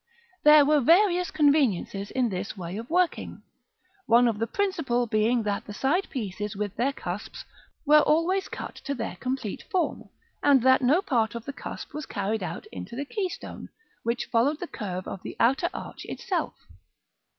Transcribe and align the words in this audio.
There 0.41 0.65
were 0.65 0.79
various 0.79 1.29
conveniences 1.29 2.09
in 2.09 2.29
this 2.29 2.57
way 2.57 2.75
of 2.77 2.89
working, 2.89 3.43
one 4.07 4.27
of 4.27 4.39
the 4.39 4.47
principal 4.47 5.05
being 5.05 5.43
that 5.43 5.65
the 5.65 5.75
side 5.75 6.09
pieces 6.09 6.55
with 6.55 6.75
their 6.75 6.91
cusps 6.91 7.45
were 7.85 7.99
always 7.99 8.47
cut 8.47 8.73
to 8.85 8.95
their 8.95 9.15
complete 9.17 9.61
form, 9.69 10.09
and 10.41 10.63
that 10.63 10.81
no 10.81 11.03
part 11.03 11.35
of 11.35 11.45
the 11.45 11.53
cusp 11.53 11.93
was 11.93 12.07
carried 12.07 12.41
out 12.41 12.65
into 12.71 12.95
the 12.95 13.05
keystone, 13.05 13.69
which 14.01 14.25
followed 14.25 14.59
the 14.59 14.65
curve 14.65 15.07
of 15.07 15.21
the 15.21 15.37
outer 15.39 15.69
arch 15.71 16.03
itself. 16.05 16.55